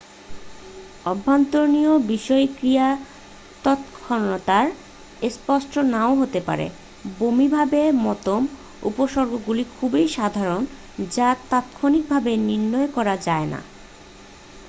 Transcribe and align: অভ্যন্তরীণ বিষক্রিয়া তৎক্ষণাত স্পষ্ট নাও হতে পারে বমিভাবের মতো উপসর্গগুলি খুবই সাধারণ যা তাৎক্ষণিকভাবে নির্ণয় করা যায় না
অভ্যন্তরীণ 1.05 1.75
বিষক্রিয়া 2.07 2.87
তৎক্ষণাত 3.63 4.49
স্পষ্ট 5.31 5.73
নাও 5.93 6.11
হতে 6.15 6.39
পারে 6.47 6.67
বমিভাবের 7.19 7.91
মতো 8.05 8.33
উপসর্গগুলি 8.83 9.63
খুবই 9.75 10.05
সাধারণ 10.17 10.61
যা 11.11 11.27
তাৎক্ষণিকভাবে 11.49 12.31
নির্ণয় 12.49 12.89
করা 12.95 13.15
যায় 13.27 13.47
না 13.53 13.59